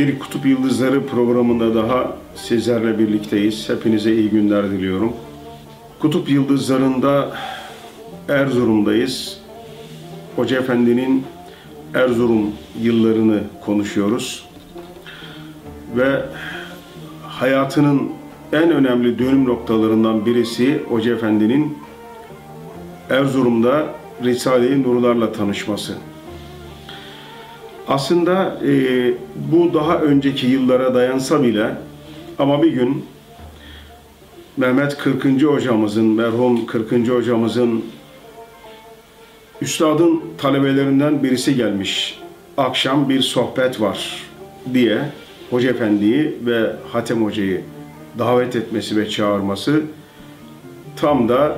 [0.00, 3.68] Bir Kutup Yıldızları programında daha sizlerle birlikteyiz.
[3.68, 5.12] Hepinize iyi günler diliyorum.
[5.98, 7.36] Kutup Yıldızları'nda
[8.28, 9.40] Erzurum'dayız.
[10.36, 11.24] Hoca Efendi'nin
[11.94, 14.48] Erzurum yıllarını konuşuyoruz.
[15.96, 16.22] Ve
[17.22, 18.10] hayatının
[18.52, 21.78] en önemli dönüm noktalarından birisi Hoca Efendi'nin
[23.10, 23.86] Erzurum'da
[24.24, 25.94] Risale-i Nurlarla tanışması.
[27.90, 28.72] Aslında e,
[29.52, 31.74] bu daha önceki yıllara dayansa bile
[32.38, 33.04] ama bir gün
[34.56, 35.24] Mehmet 40.
[35.42, 36.92] hocamızın, merhum 40.
[37.08, 37.84] hocamızın
[39.60, 42.20] üstadın talebelerinden birisi gelmiş.
[42.56, 44.22] Akşam bir sohbet var
[44.74, 44.98] diye
[45.50, 47.60] Hoca Efendi'yi ve Hatem Hoca'yı
[48.18, 49.82] davet etmesi ve çağırması
[50.96, 51.56] tam da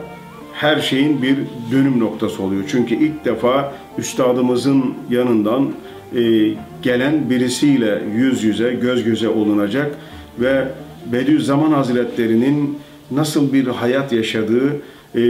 [0.53, 1.37] her şeyin bir
[1.73, 2.65] dönüm noktası oluyor.
[2.71, 5.73] Çünkü ilk defa üstadımızın yanından
[6.83, 9.91] gelen birisiyle yüz yüze, göz göze olunacak
[10.41, 10.69] ve
[11.13, 12.79] Bediüzzaman Hazretleri'nin
[13.11, 14.73] nasıl bir hayat yaşadığı
[15.15, 15.21] e,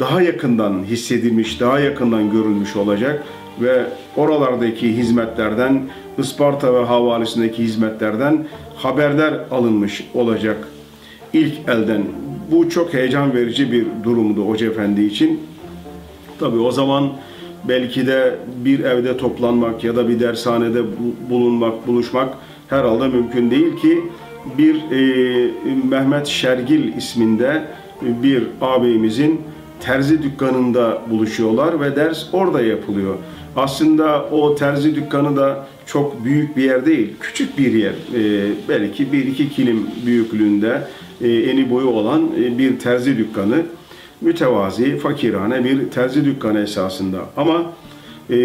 [0.00, 3.24] daha yakından hissedilmiş, daha yakından görülmüş olacak
[3.60, 3.82] ve
[4.16, 5.82] oralardaki hizmetlerden,
[6.18, 10.68] Isparta ve havalesindeki hizmetlerden haberdar alınmış olacak
[11.32, 12.02] ilk elden.
[12.50, 15.40] Bu çok heyecan verici bir durumdu Hoca Efendi için.
[16.40, 17.12] Tabi o zaman
[17.68, 20.82] belki de bir evde toplanmak ya da bir dershanede
[21.30, 22.34] bulunmak, buluşmak
[22.68, 24.00] herhalde mümkün değil ki
[24.58, 25.50] bir e,
[25.88, 27.62] Mehmet Şergil isminde
[28.02, 29.40] bir ağabeyimizin
[29.80, 33.14] terzi dükkanında buluşuyorlar ve ders orada yapılıyor.
[33.56, 37.92] Aslında o terzi dükkanı da çok büyük bir yer değil, küçük bir yer.
[37.92, 40.82] E, belki bir iki kilim büyüklüğünde
[41.20, 43.62] e, eni boyu olan e, bir terzi dükkanı
[44.22, 47.18] mütevazi, fakirane bir terzi dükkanı esasında.
[47.36, 47.62] Ama
[48.30, 48.36] e,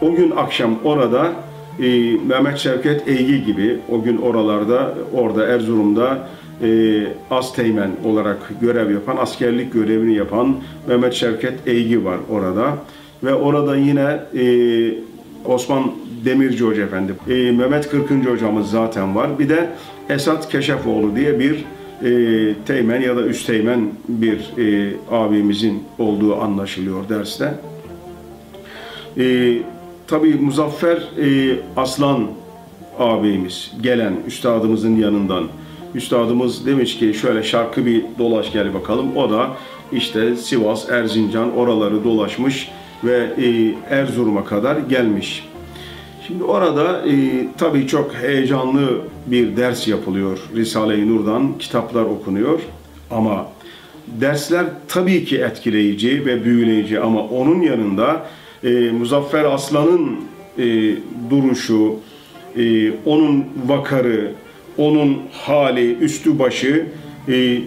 [0.00, 1.32] o gün akşam orada
[1.78, 1.86] e,
[2.26, 6.28] Mehmet Şevket Eygi gibi o gün oralarda, orada Erzurum'da
[6.62, 7.00] e,
[7.30, 10.56] Asteğmen olarak görev yapan, askerlik görevini yapan
[10.88, 12.76] Mehmet Şevket Eygi var orada.
[13.24, 14.44] Ve orada yine e,
[15.44, 15.92] Osman
[16.24, 19.38] Demirci Hoca Efendi, e, Mehmet Kırkıncı hocamız zaten var.
[19.38, 19.70] Bir de
[20.08, 21.64] Esat Keşefoğlu diye bir
[22.04, 27.54] e, teğmen ya da üsteğmen bir e, abimizin olduğu anlaşılıyor derste.
[29.18, 29.58] E,
[30.06, 32.26] Tabi Muzaffer e, Aslan
[32.98, 35.44] abimiz gelen üstadımızın yanından.
[35.94, 39.16] Üstadımız demiş ki şöyle şarkı bir dolaş gel bakalım.
[39.16, 39.50] O da
[39.92, 42.68] işte Sivas, Erzincan oraları dolaşmış
[43.04, 45.48] ve e, Erzurum'a kadar gelmiş.
[46.26, 50.38] Şimdi orada e, tabii çok heyecanlı bir ders yapılıyor.
[50.56, 52.60] Risale-i Nur'dan kitaplar okunuyor
[53.10, 53.46] ama
[54.06, 58.26] dersler tabii ki etkileyici ve büyüleyici ama onun yanında
[58.64, 60.20] e, Muzaffer Aslan'ın
[60.58, 60.64] e,
[61.30, 61.94] duruşu,
[62.56, 64.32] e, onun vakarı,
[64.78, 66.86] onun hali, üstü başı
[67.28, 67.58] e,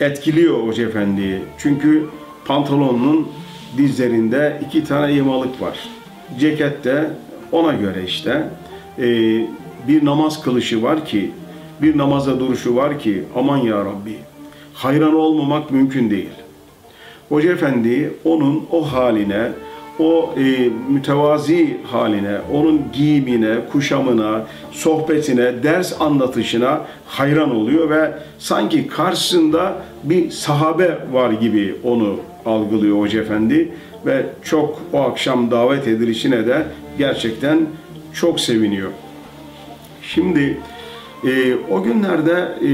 [0.00, 1.38] etkiliyor Hoca Efendi'yi.
[1.58, 2.04] Çünkü
[2.44, 3.28] pantolonunun
[3.78, 5.99] dizlerinde iki tane yamalık var
[6.38, 7.10] cekette
[7.52, 8.44] ona göre işte
[8.98, 9.04] e,
[9.88, 11.30] bir namaz kılışı var ki,
[11.82, 14.16] bir namaza duruşu var ki aman ya Rabbi
[14.74, 16.30] hayran olmamak mümkün değil.
[17.28, 19.48] Hoca Efendi onun o haline,
[19.98, 24.42] o e, mütevazi haline, onun giyimine, kuşamına,
[24.72, 33.20] sohbetine, ders anlatışına hayran oluyor ve sanki karşısında bir sahabe var gibi onu algılıyor Hoca
[33.20, 33.72] Efendi
[34.06, 36.66] ve çok o akşam davet edilişine de
[36.98, 37.66] gerçekten
[38.14, 38.90] çok seviniyor.
[40.02, 40.58] Şimdi
[41.26, 42.72] e, o günlerde e,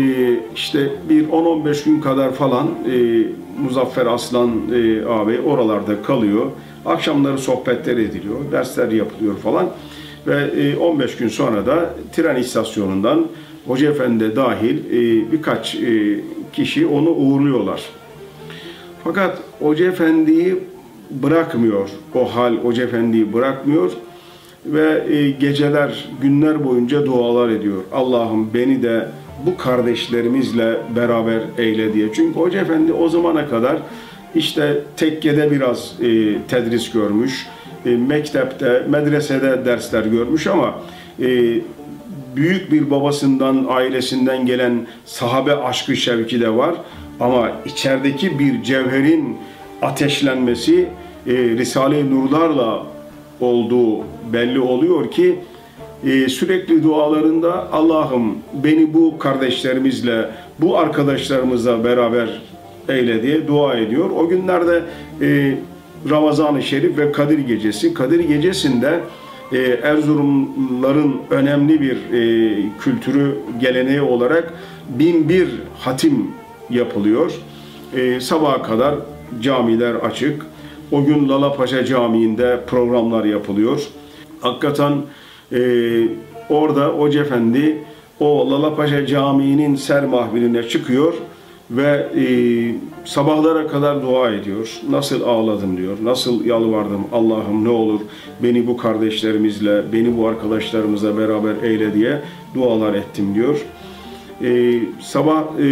[0.54, 3.22] işte bir 10-15 gün kadar falan e,
[3.62, 6.46] Muzaffer Aslan e, abi oralarda kalıyor.
[6.86, 9.70] Akşamları sohbetler ediliyor, dersler yapılıyor falan.
[10.26, 13.26] Ve e, 15 gün sonra da tren istasyonundan
[13.66, 16.20] Hoca Efendi dahil e, birkaç e,
[16.52, 17.82] kişi onu uğurluyorlar.
[19.04, 20.58] Fakat Hoca Efendi'yi
[21.10, 21.88] bırakmıyor.
[22.14, 23.92] O hal Hoca Efendi'yi bırakmıyor
[24.66, 27.82] ve e, geceler, günler boyunca dualar ediyor.
[27.92, 29.08] Allah'ım beni de
[29.46, 32.12] bu kardeşlerimizle beraber eyle diye.
[32.12, 33.76] Çünkü Hoca Efendi o zamana kadar
[34.34, 37.46] işte tekkede biraz e, tedris görmüş,
[37.86, 40.74] e, mektepte, medresede dersler görmüş ama
[41.22, 41.26] e,
[42.36, 46.74] büyük bir babasından, ailesinden gelen sahabe aşkı şevki de var.
[47.20, 49.36] Ama içerideki bir cevherin
[49.82, 50.88] ateşlenmesi
[51.26, 52.86] e, Risale-i Nurlarla
[53.40, 55.38] olduğu belli oluyor ki
[56.06, 62.42] e, sürekli dualarında Allah'ım beni bu kardeşlerimizle, bu arkadaşlarımızla beraber
[62.88, 64.10] eyle diye dua ediyor.
[64.10, 64.82] O günlerde
[65.20, 65.58] e,
[66.10, 67.94] Ramazan-ı Şerif ve Kadir Gecesi.
[67.94, 69.00] Kadir Gecesi'nde
[69.52, 74.54] e, Erzurumların önemli bir e, kültürü, geleneği olarak
[74.88, 75.48] bin bir
[75.78, 76.30] hatim
[76.70, 77.32] yapılıyor.
[77.96, 78.94] E, sabaha kadar
[79.40, 80.46] camiler açık.
[80.92, 83.82] O gün Lalapaşa Camii'nde programlar yapılıyor.
[84.40, 84.92] Hakikaten
[85.52, 85.58] e,
[86.48, 87.78] orada Hoca Efendi
[88.20, 91.14] o Lalapaşa Camii'nin ser mahviline çıkıyor
[91.70, 92.24] ve e,
[93.06, 94.80] sabahlara kadar dua ediyor.
[94.90, 98.00] Nasıl ağladım diyor, nasıl yalvardım Allah'ım ne olur
[98.42, 102.22] beni bu kardeşlerimizle, beni bu arkadaşlarımızla beraber eyle diye
[102.54, 103.66] dualar ettim diyor.
[104.44, 105.64] E, sabah e,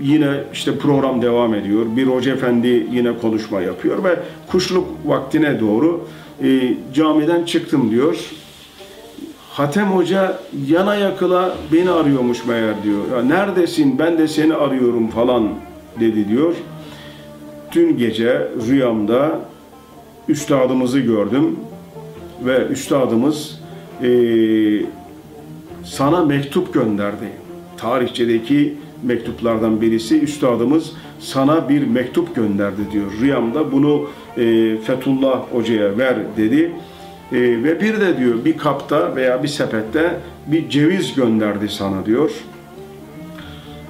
[0.00, 1.86] yine işte program devam ediyor.
[1.96, 6.04] Bir hoca efendi yine konuşma yapıyor ve kuşluk vaktine doğru
[6.42, 8.30] e, camiden çıktım diyor.
[9.50, 13.16] Hatem Hoca yana yakıla beni arıyormuş meğer diyor.
[13.16, 15.48] Ya neredesin ben de seni arıyorum falan
[16.00, 16.54] dedi diyor.
[17.72, 19.40] Dün gece rüyamda
[20.28, 21.56] üstadımızı gördüm
[22.44, 23.60] ve üstadımız
[24.02, 24.10] e,
[25.84, 27.28] sana mektup gönderdi.
[27.76, 33.06] Tarihçedeki mektuplardan birisi üstadımız sana bir mektup gönderdi diyor.
[33.20, 36.72] Rüyamda bunu e, Fethullah Hoca'ya ver dedi.
[37.32, 42.30] E, ve bir de diyor bir kapta veya bir sepette bir ceviz gönderdi sana diyor.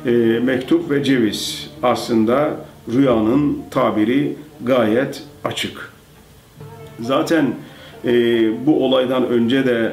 [0.06, 0.11] E,
[0.44, 2.56] mektup ve ceviz aslında
[2.92, 5.92] rüyanın tabiri gayet açık.
[7.00, 7.46] Zaten
[8.04, 8.12] e,
[8.66, 9.92] bu olaydan önce de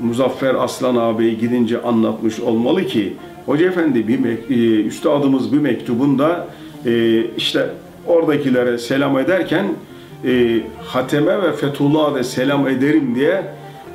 [0.00, 3.12] Muzaffer Aslan ağabey gidince anlatmış olmalı ki
[3.46, 6.46] Hoca Efendi bir e, üstadımız bir mektubunda
[6.86, 7.68] e, işte
[8.06, 9.66] oradakilere selam ederken
[10.24, 13.42] e, Hateme ve Fethullah'a da selam ederim diye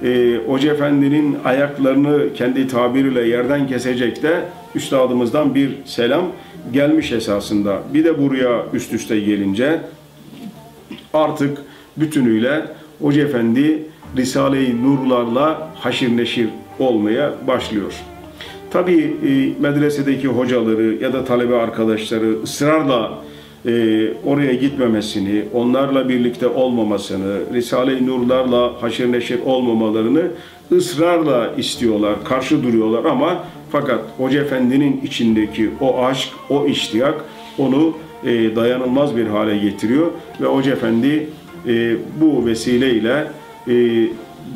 [0.03, 4.41] e, Hoca Efendi'nin ayaklarını kendi tabiriyle yerden kesecek de
[4.75, 6.25] üstadımızdan bir selam
[6.73, 7.79] gelmiş esasında.
[7.93, 9.81] Bir de buraya üst üste gelince
[11.13, 11.57] artık
[11.97, 12.61] bütünüyle
[13.01, 13.83] Hoca Efendi
[14.17, 16.49] Risale-i Nurlarla haşir neşir
[16.79, 17.93] olmaya başlıyor.
[18.71, 23.13] Tabii e, medresedeki hocaları ya da talebe arkadaşları ısrarla
[23.65, 23.71] e,
[24.25, 30.21] oraya gitmemesini, onlarla birlikte olmamasını, Risale-i Nurlarla haşir neşir olmamalarını
[30.71, 37.25] ısrarla istiyorlar, karşı duruyorlar ama fakat Hoca Efendi'nin içindeki o aşk, o iştiyak
[37.57, 37.93] onu
[38.23, 40.11] e, dayanılmaz bir hale getiriyor
[40.41, 41.29] ve Hoca Efendi
[41.67, 43.27] e, bu vesileyle
[43.67, 43.73] e,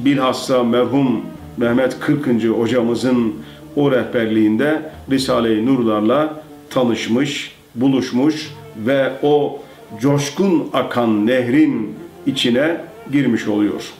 [0.05, 1.21] bilhassa merhum
[1.57, 3.33] Mehmet Kırkıncı hocamızın
[3.75, 9.59] o rehberliğinde Risale-i Nurlarla tanışmış, buluşmuş ve o
[9.99, 12.77] coşkun akan nehrin içine
[13.11, 13.93] girmiş oluyor.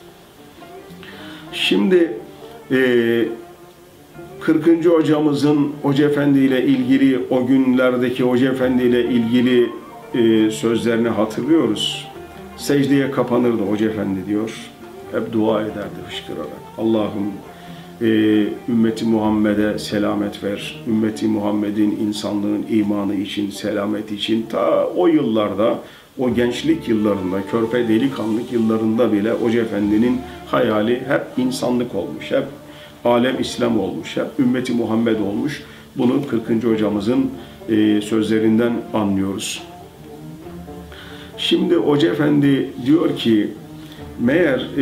[1.53, 2.17] Şimdi
[2.71, 2.77] e,
[4.41, 4.85] 40.
[4.85, 9.69] hocamızın Hoca Efendi ile ilgili o günlerdeki Hoca Efendi ile ilgili
[10.13, 12.07] e, sözlerini hatırlıyoruz.
[12.57, 14.71] Secdeye kapanırdı Hoca Efendi diyor.
[15.11, 16.61] Hep dua ederdi fışkırarak.
[16.77, 17.31] Allah'ım
[18.01, 18.07] e,
[18.69, 20.83] ümmeti Muhammed'e selamet ver.
[20.87, 25.79] Ümmeti Muhammed'in insanlığın imanı için, selamet için ta o yıllarda,
[26.19, 32.45] o gençlik yıllarında, körpe delikanlık yıllarında bile Hoca Efendi'nin hayali hep insanlık olmuş, hep
[33.05, 35.63] alem İslam olmuş, hep ümmeti Muhammed olmuş.
[35.95, 36.63] Bunu 40.
[36.63, 37.31] hocamızın
[37.69, 39.63] e, sözlerinden anlıyoruz.
[41.37, 43.49] Şimdi Hoca Efendi diyor ki,
[44.19, 44.81] meğer e,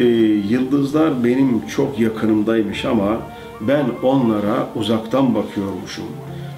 [0.49, 3.17] yıldızlar benim çok yakınımdaymış ama
[3.61, 6.05] ben onlara uzaktan bakıyormuşum.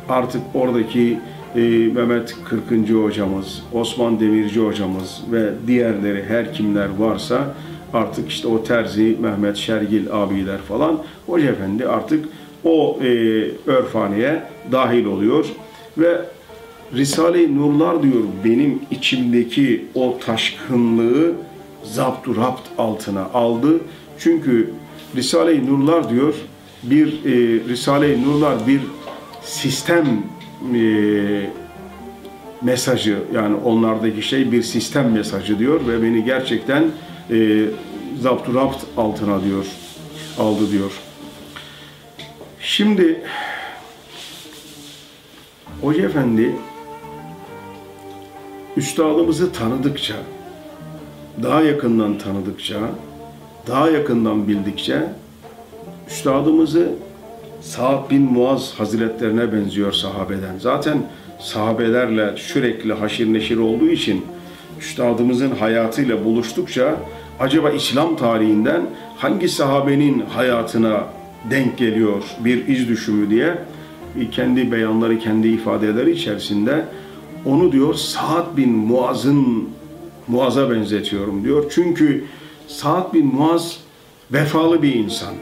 [0.09, 1.19] Artık oradaki
[1.55, 1.59] e,
[1.93, 7.55] Mehmet Kırkıncı hocamız, Osman Demirci hocamız ve diğerleri her kimler varsa
[7.93, 12.25] artık işte o Terzi, Mehmet Şergil abiler falan Hoca Efendi artık
[12.63, 13.07] o e,
[13.65, 15.45] örfaneye dahil oluyor
[15.98, 16.21] ve
[16.93, 21.33] Risale-i Nurlar diyor benim içimdeki o taşkınlığı
[21.83, 23.79] zaptu rapt altına aldı.
[24.19, 24.69] Çünkü
[25.15, 26.33] Risale-i Nurlar diyor
[26.83, 28.81] bir e, Risale-i Nurlar bir
[29.43, 30.05] sistem
[30.75, 31.50] e,
[32.62, 36.83] mesajı yani onlardaki şey bir sistem mesajı diyor ve beni gerçekten
[37.29, 37.65] e,
[38.21, 39.65] zaptu rapt altına diyor
[40.39, 40.91] aldı diyor.
[42.59, 43.21] Şimdi
[45.81, 46.55] Hoca Efendi
[48.77, 50.15] üstadımızı tanıdıkça,
[51.43, 52.79] daha yakından tanıdıkça,
[53.67, 55.03] daha yakından bildikçe
[56.07, 56.89] üstadımızı
[57.61, 60.57] Sa'd bin Muaz Hazretlerine benziyor sahabeden.
[60.59, 61.03] Zaten
[61.39, 64.25] sahabelerle sürekli haşir neşir olduğu için
[64.81, 66.95] üstadımızın hayatıyla buluştukça
[67.39, 68.81] acaba İslam tarihinden
[69.17, 71.05] hangi sahabenin hayatına
[71.50, 73.57] denk geliyor bir iz düşümü diye
[74.31, 76.85] kendi beyanları, kendi ifadeleri içerisinde
[77.45, 79.69] onu diyor Sa'd bin Muaz'ın
[80.27, 81.65] Muaz'a benzetiyorum diyor.
[81.75, 82.23] Çünkü
[82.67, 83.79] Sa'd bin Muaz
[84.31, 85.33] vefalı bir insan.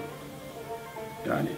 [1.27, 1.49] Yani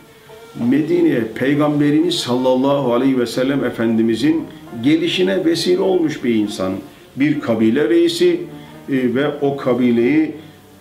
[0.70, 4.44] Medine'ye Peygamberimiz sallallahu aleyhi ve sellem Efendimizin
[4.84, 6.74] gelişine vesile olmuş bir insan.
[7.16, 8.42] Bir kabile reisi
[8.90, 10.32] e, ve o kabileyi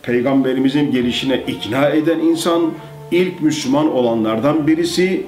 [0.03, 2.63] Peygamberimizin gelişine ikna eden insan,
[3.11, 5.23] ilk Müslüman olanlardan birisi.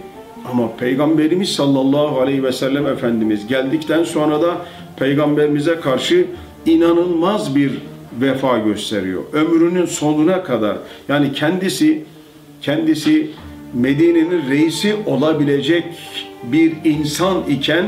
[0.51, 4.57] Ama Peygamberimiz sallallahu aleyhi ve sellem Efendimiz geldikten sonra da
[4.97, 6.27] Peygamberimize karşı
[6.67, 7.73] inanılmaz bir
[8.21, 9.23] vefa gösteriyor.
[9.33, 10.77] Ömrünün sonuna kadar
[11.09, 12.05] yani kendisi
[12.63, 13.31] kendisi
[13.75, 15.85] Medine'nin reisi olabilecek
[16.43, 17.85] bir insan iken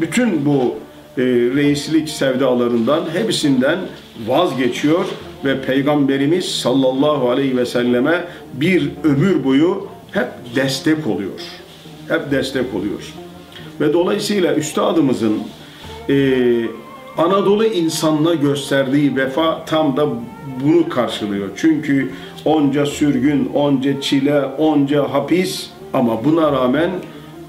[0.00, 0.74] bütün bu
[1.18, 1.22] e,
[1.56, 3.78] reislik sevdalarından hepsinden
[4.26, 5.04] vazgeçiyor
[5.44, 8.24] ve Peygamberimiz sallallahu aleyhi ve selleme
[8.54, 11.40] bir ömür boyu hep destek oluyor.
[12.08, 13.14] Hep destek oluyor.
[13.80, 15.38] Ve dolayısıyla üstadımızın
[16.08, 16.36] e,
[17.18, 20.08] Anadolu insanına gösterdiği vefa tam da
[20.64, 21.48] bunu karşılıyor.
[21.56, 22.10] Çünkü
[22.44, 26.90] onca sürgün, onca çile, onca hapis ama buna rağmen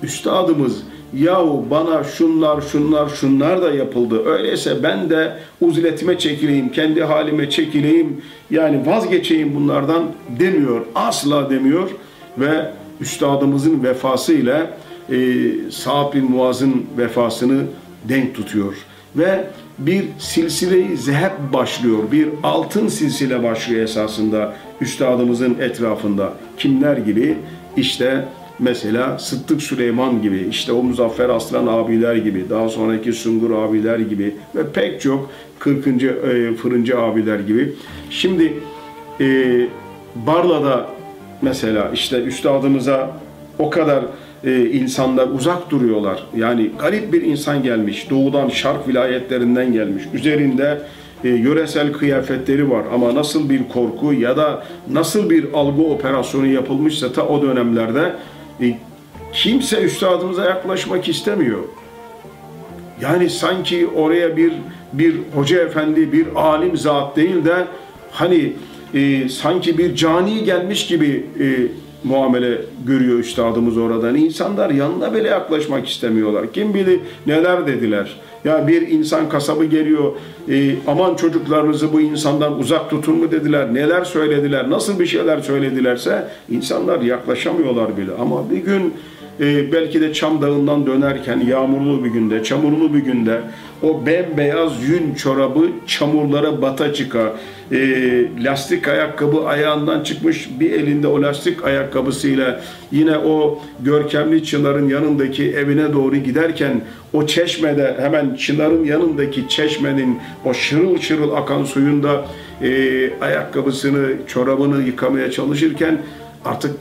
[0.04, 4.26] üstadımız yahu bana şunlar şunlar şunlar da yapıldı.
[4.26, 8.22] Öyleyse ben de uzletime çekileyim, kendi halime çekileyim.
[8.52, 10.04] Yani vazgeçeyim bunlardan
[10.40, 10.86] demiyor.
[10.96, 11.90] Asla demiyor
[12.38, 14.78] ve üstadımızın vefasıyla
[15.12, 15.16] e,
[15.72, 17.62] Sa'd bin Muaz'ın vefasını
[18.10, 18.74] denk tutuyor.
[19.16, 19.44] Ve
[19.80, 21.98] bir silsile-i zehep başlıyor.
[22.12, 26.34] Bir altın silsile başlıyor esasında üstadımızın etrafında.
[26.58, 27.38] Kimler gibi?
[27.78, 28.26] İşte
[28.62, 34.36] mesela Sıddık Süleyman gibi, işte o Muzaffer Aslan abiler gibi, daha sonraki Sungur abiler gibi
[34.56, 35.88] ve pek çok 40.
[35.88, 37.74] E, fırıncı abiler gibi.
[38.10, 38.54] Şimdi
[39.20, 39.58] e,
[40.16, 40.88] Barla'da
[41.42, 43.18] mesela işte üstadımıza
[43.60, 44.04] o kadar
[44.44, 46.24] e, insanlar uzak duruyorlar.
[46.38, 48.10] Yani garip bir insan gelmiş.
[48.10, 50.04] Doğudan, şark vilayetlerinden gelmiş.
[50.14, 50.82] Üzerinde
[51.24, 57.14] e, yöresel kıyafetleri var ama nasıl bir korku ya da nasıl bir algı operasyonu yapılmışsa
[57.14, 58.14] ta o dönemlerde
[58.62, 58.78] e,
[59.34, 61.60] kimse üstadımıza yaklaşmak istemiyor.
[63.02, 64.54] Yani sanki oraya bir
[64.94, 67.68] bir hoca efendi, bir alim zat değil de
[68.12, 68.54] hani
[68.94, 71.46] e, sanki bir cani gelmiş gibi e,
[72.04, 74.16] muamele görüyor üstadımız oradan.
[74.16, 76.54] İnsanlar yanına bile yaklaşmak istemiyorlar.
[76.54, 78.20] Kim bilir neler dediler.
[78.46, 80.12] Ya bir insan kasabı geliyor,
[80.50, 86.28] e, aman çocuklarınızı bu insandan uzak tutun mu dediler, neler söylediler, nasıl bir şeyler söyledilerse
[86.50, 88.12] insanlar yaklaşamıyorlar bile.
[88.20, 88.94] Ama bir gün
[89.40, 93.42] e, belki de Çam Dağı'ndan dönerken yağmurlu bir günde, çamurlu bir günde
[93.84, 97.36] o bembeyaz yün çorabı çamurlara bata çıka,
[97.72, 97.78] e,
[98.44, 102.62] lastik ayakkabı ayağından çıkmış bir elinde o lastik ayakkabısıyla
[102.92, 106.82] yine o görkemli çınarın yanındaki evine doğru giderken
[107.14, 112.26] o çeşmede hemen çınarın yanındaki çeşmenin o şırıl şırıl akan suyunda
[112.62, 112.70] e,
[113.22, 116.02] ayakkabısını, çorabını yıkamaya çalışırken
[116.46, 116.76] artık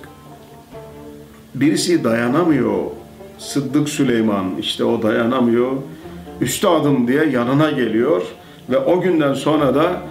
[1.54, 2.78] birisi dayanamıyor.
[3.38, 5.72] Sıddık Süleyman işte o dayanamıyor.
[6.40, 8.22] Üstadım diye yanına geliyor
[8.70, 10.02] ve o günden sonra da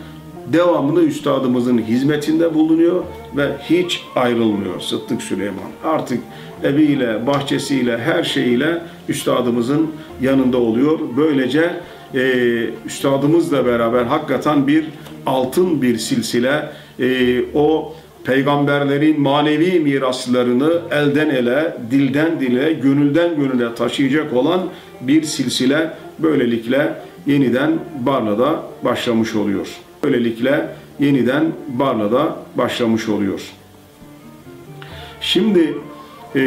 [0.53, 3.03] devamlı üstadımızın hizmetinde bulunuyor
[3.37, 5.69] ve hiç ayrılmıyor Sıddık Süleyman.
[5.83, 6.19] Artık
[6.63, 10.99] eviyle, bahçesiyle, her şeyiyle üstadımızın yanında oluyor.
[11.17, 11.71] Böylece
[12.15, 12.21] e,
[12.85, 14.85] üstadımızla beraber hakikaten bir
[15.25, 16.69] altın bir silsile
[16.99, 17.93] e, o
[18.29, 24.61] peygamberlerin manevi miraslarını elden ele, dilden dile, gönülden gönüle taşıyacak olan
[25.01, 26.93] bir silsile böylelikle
[27.25, 27.71] yeniden
[28.05, 29.67] Barla'da başlamış oluyor.
[30.03, 30.69] Böylelikle
[30.99, 33.41] yeniden Barla'da başlamış oluyor.
[35.21, 35.73] Şimdi
[36.35, 36.41] e,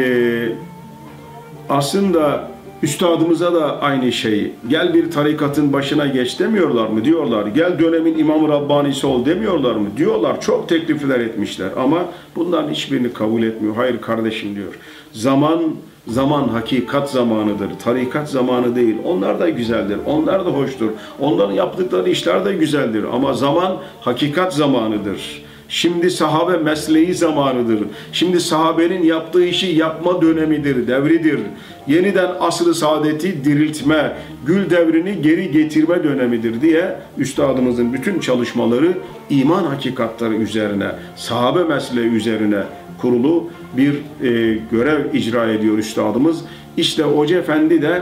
[1.69, 2.51] aslında
[2.83, 7.05] Üstadımıza da aynı şeyi, gel bir tarikatın başına geç demiyorlar mı?
[7.05, 7.47] Diyorlar.
[7.47, 9.87] Gel dönemin İmam Rabbanisi ol demiyorlar mı?
[9.97, 10.41] Diyorlar.
[10.41, 13.75] Çok teklifler etmişler ama bunların hiçbirini kabul etmiyor.
[13.75, 14.79] Hayır kardeşim diyor.
[15.11, 15.63] Zaman
[16.07, 17.69] zaman hakikat zamanıdır.
[17.83, 18.95] Tarikat zamanı değil.
[19.05, 19.97] Onlar da güzeldir.
[20.05, 20.89] Onlar da hoştur.
[21.19, 23.03] Onların yaptıkları işler de güzeldir.
[23.13, 25.43] Ama zaman hakikat zamanıdır.
[25.73, 27.79] Şimdi sahabe mesleği zamanıdır.
[28.11, 31.39] Şimdi sahabenin yaptığı işi yapma dönemidir, devridir.
[31.87, 38.97] Yeniden asrı saadeti diriltme, gül devrini geri getirme dönemidir diye üstadımızın bütün çalışmaları
[39.29, 42.63] iman hakikatları üzerine, sahabe mesleği üzerine
[43.01, 46.41] kurulu bir e, görev icra ediyor üstadımız.
[46.77, 48.01] İşte Hoca Efendi de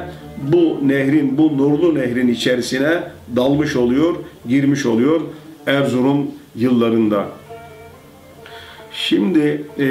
[0.53, 3.03] bu nehrin, bu nurlu nehrin içerisine
[3.35, 4.15] dalmış oluyor,
[4.47, 5.21] girmiş oluyor
[5.67, 7.40] Erzurum yıllarında.
[8.93, 9.83] Şimdi e,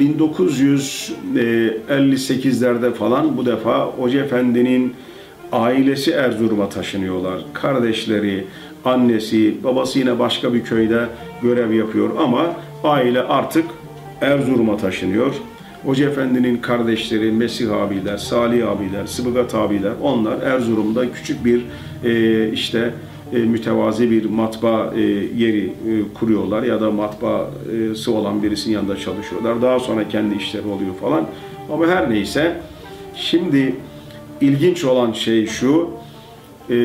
[0.00, 4.94] 1958'lerde falan bu defa Hoca Efendi'nin
[5.52, 7.44] ailesi Erzurum'a taşınıyorlar.
[7.52, 8.44] Kardeşleri,
[8.84, 11.06] annesi, babası yine başka bir köyde
[11.42, 13.64] görev yapıyor ama aile artık
[14.20, 15.34] Erzurum'a taşınıyor.
[15.84, 21.62] Hoca Efendi'nin kardeşleri Mesih abiler, Salih abiler, Sıbıgat abiler onlar Erzurum'da küçük bir
[22.04, 22.90] e, işte
[23.34, 25.00] e, mütevazi bir matbaa e,
[25.36, 29.62] yeri e, kuruyorlar ya da matbaası olan birisinin yanında çalışıyorlar.
[29.62, 31.26] Daha sonra kendi işleri oluyor falan.
[31.72, 32.60] Ama her neyse
[33.14, 33.74] şimdi
[34.40, 35.90] ilginç olan şey şu
[36.70, 36.76] e,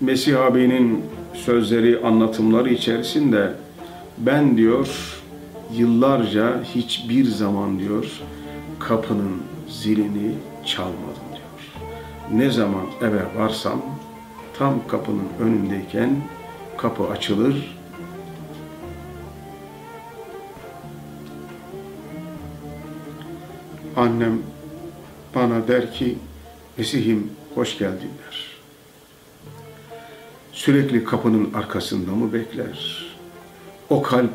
[0.00, 1.02] Mesih abinin
[1.34, 3.52] sözleri, anlatımları içerisinde
[4.18, 4.88] ben diyor
[5.76, 8.20] yıllarca hiçbir zaman diyor
[8.78, 10.34] kapının zilini
[10.66, 11.82] çalmadım diyor.
[12.32, 13.82] Ne zaman eve varsam
[14.58, 16.16] tam kapının önündeyken
[16.76, 17.78] kapı açılır.
[23.96, 24.42] Annem
[25.34, 26.18] bana der ki
[26.78, 28.52] Mesih'im hoş geldin der.
[30.52, 33.06] Sürekli kapının arkasında mı bekler?
[33.90, 34.30] O kalp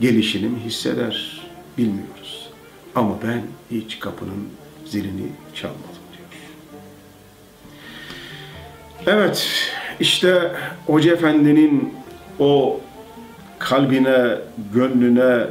[0.00, 1.42] gelişini mi hisseder?
[1.78, 2.50] Bilmiyoruz.
[2.94, 4.48] Ama ben hiç kapının
[4.86, 5.91] zilini çalmadım
[9.06, 9.48] Evet,
[10.00, 10.52] işte
[10.86, 11.94] Hoca Efendi'nin
[12.38, 12.80] o
[13.58, 14.26] kalbine,
[14.74, 15.46] gönlüne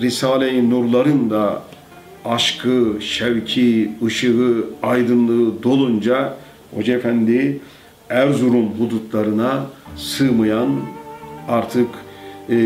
[0.00, 1.62] Risale-i Nurların da
[2.24, 6.34] aşkı, şevki, ışığı, aydınlığı dolunca
[6.74, 7.60] Hoca Efendi
[8.10, 10.70] Erzurum hudutlarına sığmayan
[11.48, 11.88] artık
[12.50, 12.56] e,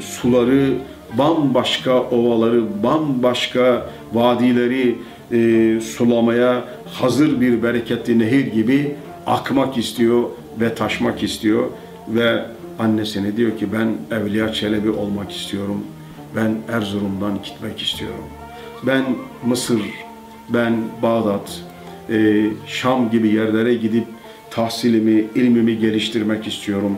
[0.00, 0.74] suları
[1.18, 4.98] bambaşka ovaları, bambaşka vadileri
[5.32, 8.96] e, sulamaya hazır bir bereketli nehir gibi
[9.26, 10.22] akmak istiyor
[10.60, 11.64] ve taşmak istiyor
[12.08, 12.44] ve
[12.78, 15.84] annesine diyor ki ben Evliya Çelebi olmak istiyorum.
[16.36, 18.24] Ben Erzurum'dan gitmek istiyorum.
[18.86, 19.04] Ben
[19.46, 19.80] Mısır,
[20.48, 21.60] ben Bağdat,
[22.10, 24.04] e, Şam gibi yerlere gidip
[24.50, 26.92] tahsilimi, ilmimi geliştirmek istiyorum.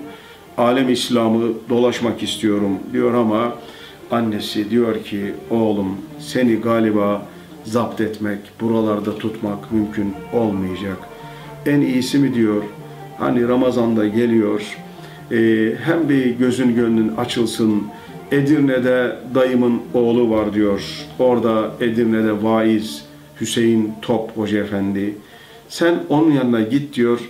[0.59, 3.55] Alem İslam'ı dolaşmak istiyorum diyor ama
[4.11, 7.27] annesi diyor ki oğlum seni galiba
[7.65, 10.99] zapt etmek, buralarda tutmak mümkün olmayacak.
[11.67, 12.63] En iyisi mi diyor,
[13.19, 14.77] hani Ramazan'da geliyor,
[15.31, 15.37] e,
[15.85, 17.83] hem bir gözün gönlün açılsın,
[18.33, 20.83] Edirne'de dayımın oğlu var diyor.
[21.19, 23.05] Orada Edirne'de vaiz
[23.41, 25.15] Hüseyin Top Hoca Efendi.
[25.69, 27.21] Sen onun yanına git diyor.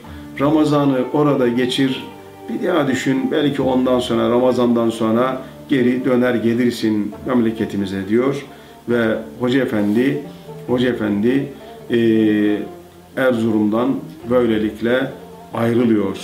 [0.41, 2.05] Ramazan'ı orada geçir.
[2.49, 3.29] Bir daha düşün.
[3.33, 8.47] Belki ondan sonra Ramazan'dan sonra geri döner gelirsin memleketimize diyor.
[8.89, 10.23] Ve Hoca Efendi
[10.67, 11.53] Hoca Efendi
[11.91, 11.99] e,
[13.17, 13.97] Erzurum'dan
[14.31, 15.13] böylelikle
[15.55, 16.17] ayrılıyor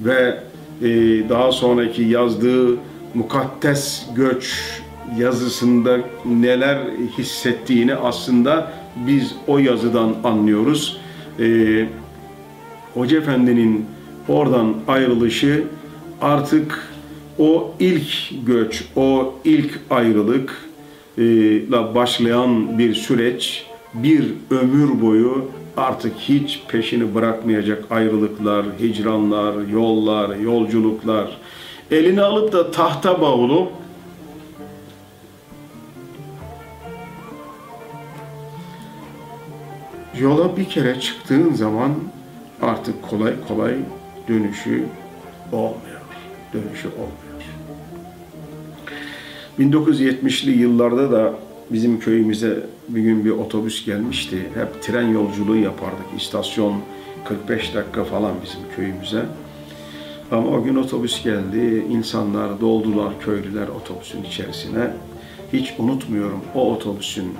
[0.00, 0.38] ve
[0.82, 0.88] e,
[1.28, 2.76] daha sonraki yazdığı
[3.14, 4.72] mukaddes göç
[5.18, 6.78] yazısında neler
[7.18, 8.72] hissettiğini aslında
[9.06, 11.00] biz o yazıdan anlıyoruz.
[11.40, 11.86] Ee,
[12.94, 13.86] Hoca Efendi'nin
[14.28, 15.64] oradan ayrılışı
[16.20, 16.92] artık
[17.38, 18.12] o ilk
[18.46, 20.54] göç, o ilk ayrılıkla
[21.94, 25.44] başlayan bir süreç bir ömür boyu
[25.76, 31.38] artık hiç peşini bırakmayacak ayrılıklar, hicranlar, yollar, yolculuklar,
[31.90, 33.68] elini alıp da tahta bağlı
[40.18, 41.92] yola bir kere çıktığın zaman
[42.62, 43.74] artık kolay kolay
[44.28, 44.84] dönüşü
[45.52, 46.00] olmuyor.
[46.52, 47.32] Dönüşü olmuyor.
[49.58, 51.34] 1970'li yıllarda da
[51.72, 54.48] bizim köyümüze bir gün bir otobüs gelmişti.
[54.54, 56.06] Hep tren yolculuğu yapardık.
[56.16, 56.80] İstasyon
[57.24, 59.24] 45 dakika falan bizim köyümüze.
[60.30, 64.90] Ama o gün otobüs geldi, insanlar doldular köylüler otobüsün içerisine.
[65.52, 67.34] Hiç unutmuyorum o otobüsün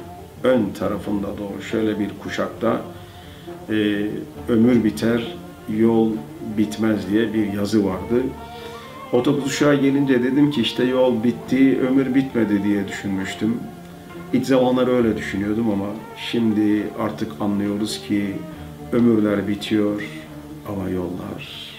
[0.44, 2.80] ön tarafında doğru şöyle bir kuşakta
[3.70, 4.06] e,
[4.48, 5.36] ömür biter,
[5.76, 6.10] yol
[6.58, 8.22] bitmez diye bir yazı vardı.
[9.12, 13.56] Otobüs uşağa gelince dedim ki işte yol bitti, ömür bitmedi diye düşünmüştüm.
[14.32, 15.86] İlk zamanlar öyle düşünüyordum ama
[16.30, 18.36] şimdi artık anlıyoruz ki
[18.92, 20.02] ömürler bitiyor
[20.68, 21.72] ama yollar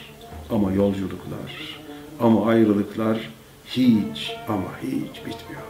[0.49, 1.79] ama yolculuklar,
[2.19, 3.29] ama ayrılıklar
[3.65, 5.63] hiç ama hiç bitmiyor.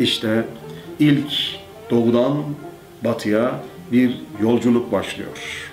[0.00, 0.44] İşte
[0.98, 1.32] ilk
[1.90, 2.36] doğudan
[3.04, 3.60] batıya
[3.92, 5.70] bir yolculuk başlıyor.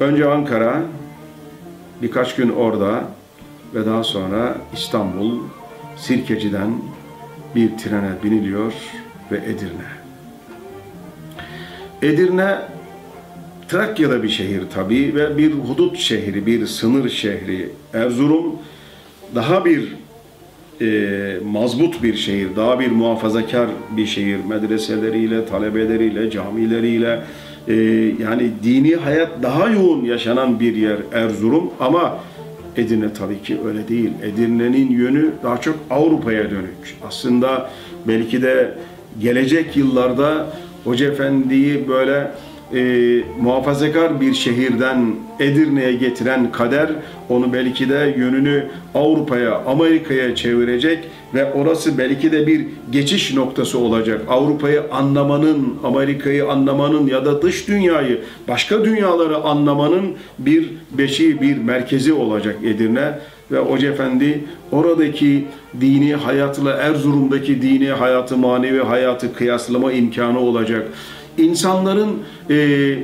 [0.00, 0.82] Önce Ankara,
[2.02, 3.04] birkaç gün orada
[3.74, 5.40] ve daha sonra İstanbul,
[5.96, 6.72] Sirkeci'den
[7.54, 8.72] bir trene biniliyor
[9.32, 9.92] ve Edirne.
[12.02, 12.56] Edirne
[13.68, 17.68] Trakya'da bir şehir tabii ve bir hudut şehri, bir sınır şehri.
[17.94, 18.44] Erzurum
[19.34, 19.96] daha bir
[20.80, 24.38] e, mazbut bir şehir, daha bir muhafazakar bir şehir.
[24.48, 27.20] Medreseleriyle, talebeleriyle, camileriyle
[27.68, 27.74] e,
[28.22, 32.18] yani dini hayat daha yoğun yaşanan bir yer Erzurum ama
[32.76, 34.10] Edirne tabii ki öyle değil.
[34.22, 36.96] Edirne'nin yönü daha çok Avrupa'ya dönük.
[37.08, 37.70] Aslında
[38.08, 38.74] belki de
[39.20, 40.46] gelecek yıllarda
[40.84, 42.30] Hoca Efendi'yi böyle
[42.74, 46.90] e, muhafazakar bir şehirden Edirne'ye getiren kader
[47.28, 50.98] onu belki de yönünü Avrupa'ya, Amerika'ya çevirecek
[51.34, 54.20] ve orası belki de bir geçiş noktası olacak.
[54.28, 62.12] Avrupa'yı anlamanın, Amerika'yı anlamanın ya da dış dünyayı, başka dünyaları anlamanın bir beşiği, bir merkezi
[62.12, 63.18] olacak Edirne
[63.50, 65.44] ve Hoca Efendi oradaki
[65.80, 70.88] dini hayatla Erzurum'daki dini hayatı, manevi hayatı kıyaslama imkanı olacak
[71.38, 72.98] insanların e,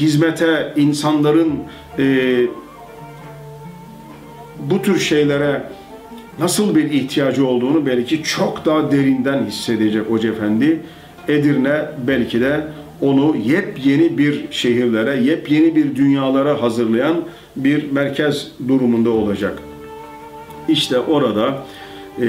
[0.00, 1.52] hizmete, insanların
[1.98, 2.36] e,
[4.58, 5.62] bu tür şeylere
[6.40, 10.80] nasıl bir ihtiyacı olduğunu belki çok daha derinden hissedecek Hoca Efendi.
[11.28, 12.60] Edirne belki de
[13.00, 17.16] onu yepyeni bir şehirlere, yepyeni bir dünyalara hazırlayan
[17.56, 19.58] bir merkez durumunda olacak.
[20.68, 21.64] İşte orada
[22.18, 22.26] e,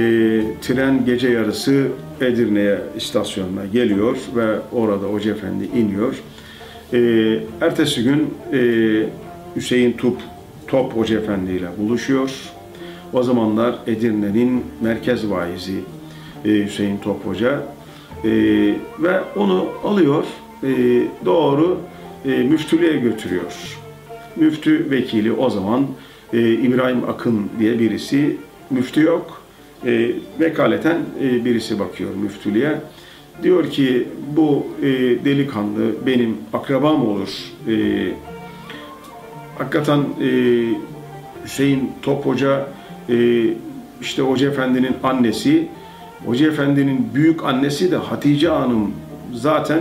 [0.62, 1.88] tren gece yarısı
[2.22, 6.16] Edirne'ye istasyonuna geliyor ve orada Hoca Efendi iniyor.
[6.94, 7.00] E,
[7.62, 8.60] ertesi gün e,
[9.56, 10.18] Hüseyin Tup,
[10.68, 12.32] Top Hoca Efendi ile buluşuyor.
[13.14, 15.80] O zamanlar Edirne'nin merkez vaizi
[16.46, 17.64] e, Hüseyin Top Hoca
[18.24, 18.30] e,
[19.00, 20.24] ve onu alıyor
[20.64, 20.70] e,
[21.26, 21.80] doğru
[22.26, 23.78] müftülüğe götürüyor.
[24.36, 25.88] Müftü vekili o zaman
[26.34, 28.38] İbrahim Akın diye birisi
[28.70, 29.42] müftü yok
[30.40, 32.78] vekaleten birisi bakıyor müftülüğe.
[33.44, 34.86] Diyor ki bu e,
[35.26, 37.30] delikanlı benim akrabam olur.
[37.68, 37.74] E,
[39.58, 40.30] hakikaten e,
[41.44, 42.68] Hüseyin Top Hoca
[43.10, 43.48] e,
[44.02, 45.68] işte Hoca Efendi'nin annesi,
[46.26, 48.92] Hoca Efendi'nin büyük annesi de Hatice Hanım
[49.34, 49.80] zaten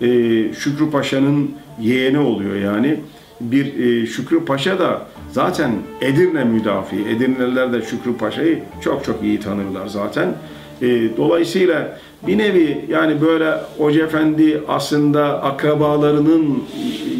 [0.00, 0.06] e,
[0.52, 2.96] Şükrü Paşa'nın yeğeni oluyor yani.
[3.40, 9.40] Bir e, Şükrü Paşa da Zaten Edirne müdafi, Edirneliler de Şükrü Paşa'yı çok çok iyi
[9.40, 10.28] tanırlar zaten.
[10.82, 16.64] E, dolayısıyla bir nevi yani böyle Hoca Efendi aslında akrabalarının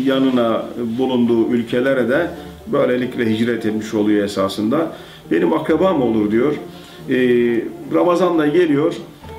[0.04, 0.62] yanına
[0.98, 2.30] bulunduğu ülkelere de
[2.66, 4.92] böylelikle hicret etmiş oluyor esasında.
[5.30, 6.52] Benim akrabam olur diyor.
[7.10, 7.16] E,
[7.94, 8.94] Ramazan'da geliyor.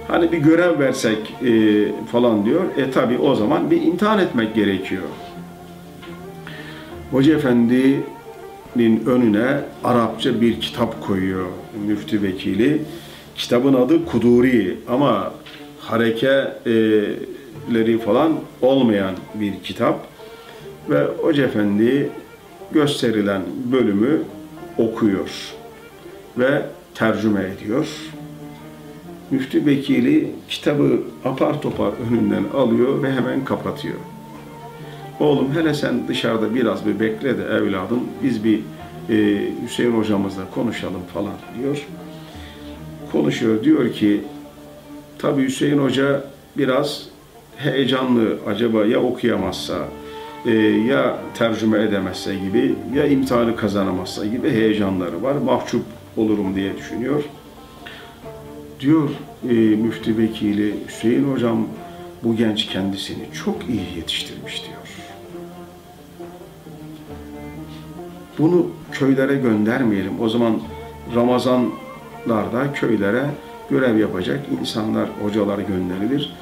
[0.07, 2.61] Hani bir görev versek e, falan diyor.
[2.77, 5.03] E tabi o zaman bir imtihan etmek gerekiyor.
[7.11, 8.03] Hoca Efendi
[8.75, 11.45] nin önüne Arapça bir kitap koyuyor
[11.87, 12.81] müftü vekili.
[13.35, 15.33] Kitabın adı Kuduri ama
[15.79, 19.99] harekeleri falan olmayan bir kitap.
[20.89, 22.09] Ve Hoca Efendi
[22.71, 24.21] gösterilen bölümü
[24.77, 25.60] okuyor
[26.37, 26.65] ve
[26.95, 27.87] tercüme ediyor.
[29.31, 33.95] Müftü vekili kitabı apar topar önünden alıyor ve hemen kapatıyor.
[35.19, 38.59] Oğlum hele sen dışarıda biraz bir bekle de evladım biz bir
[39.09, 41.87] e, Hüseyin hocamızla konuşalım falan diyor.
[43.11, 44.21] Konuşuyor diyor ki
[45.19, 46.23] tabii Hüseyin hoca
[46.57, 47.05] biraz
[47.57, 49.77] heyecanlı acaba ya okuyamazsa
[50.45, 50.51] e,
[50.87, 55.35] ya tercüme edemezse gibi ya imtihanı kazanamazsa gibi heyecanları var.
[55.35, 55.83] Mahcup
[56.17, 57.23] olurum diye düşünüyor.
[58.79, 59.09] Diyor
[59.49, 61.67] e, müftü vekili Hüseyin hocam
[62.23, 64.81] bu genç kendisini çok iyi yetiştirmiş diyor.
[68.39, 70.21] Bunu köylere göndermeyelim.
[70.21, 70.59] O zaman
[71.15, 73.25] Ramazanlarda köylere
[73.69, 76.33] görev yapacak insanlar, hocalar gönderilir.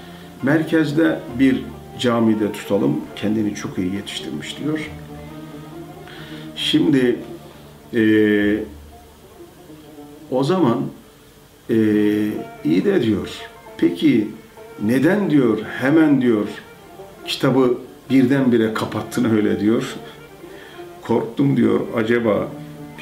[0.44, 1.64] Merkezde bir
[2.00, 3.02] camide tutalım.
[3.16, 4.90] Kendini çok iyi yetiştirmiş diyor.
[6.56, 7.20] Şimdi
[7.94, 8.02] e,
[10.32, 10.78] o zaman
[11.70, 11.76] e,
[12.64, 13.30] iyi de diyor.
[13.78, 14.28] Peki
[14.82, 16.48] neden diyor hemen diyor
[17.28, 17.78] kitabı
[18.10, 19.96] birdenbire kapattın öyle diyor
[21.02, 22.48] korktum diyor acaba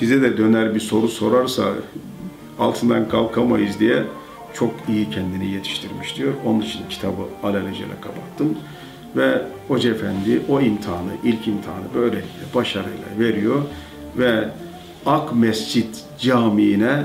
[0.02, 1.64] bize de döner bir soru sorarsa
[2.60, 4.04] altından kalkamayız diye
[4.54, 6.34] çok iyi kendini yetiştirmiş diyor.
[6.46, 8.58] Onun için kitabı alelacele kapattım.
[9.16, 13.62] Ve Hoca Efendi o imtihanı, ilk imtihanı böylelikle başarıyla veriyor
[14.18, 14.50] ve
[15.06, 17.04] Ak Mescit Camii'ne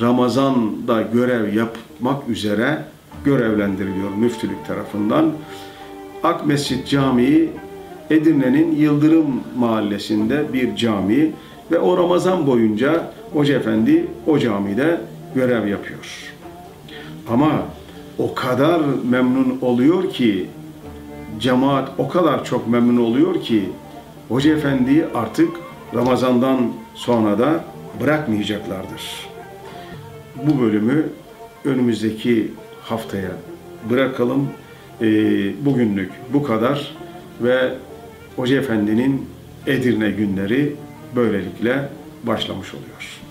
[0.00, 2.84] Ramazan'da görev yapmak üzere
[3.24, 5.32] görevlendiriliyor müftülük tarafından.
[6.22, 7.50] Ak Mescit Camii
[8.10, 11.32] Edirne'nin Yıldırım mahallesinde bir cami
[11.70, 15.00] ve o Ramazan boyunca Hoca Efendi o camide
[15.34, 16.32] görev yapıyor.
[17.28, 17.62] Ama
[18.18, 18.80] o kadar
[19.10, 20.46] memnun oluyor ki
[21.40, 23.70] cemaat o kadar çok memnun oluyor ki
[24.28, 25.48] Hoca Efendi artık
[25.94, 26.58] Ramazan'dan
[26.94, 27.64] sonra da
[28.00, 29.35] bırakmayacaklardır.
[30.42, 31.04] Bu bölümü
[31.64, 33.30] önümüzdeki haftaya
[33.90, 34.48] bırakalım.
[35.00, 35.06] E,
[35.64, 36.96] bugünlük bu kadar
[37.42, 37.74] ve
[38.36, 39.26] Hoca Efendi'nin
[39.66, 40.76] Edirne günleri
[41.16, 41.88] böylelikle
[42.24, 43.25] başlamış oluyor.